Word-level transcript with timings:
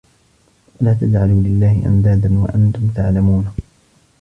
فَلَا 0.79 0.93
تَجْعَلُوا 0.93 1.41
لِلَّهِ 1.41 1.85
أَنْدَادًا 1.85 2.37
وَأَنْتُمْ 2.39 2.87
تَعْلَمُونَ 2.95 3.51